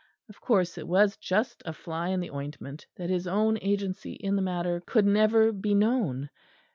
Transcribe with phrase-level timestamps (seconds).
[0.29, 4.35] Of course it was just a fly in the ointment that his own agency in
[4.35, 6.31] the matter could never be known.